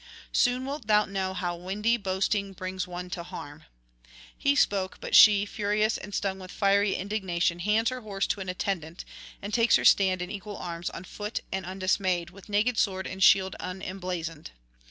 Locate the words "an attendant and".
8.41-9.53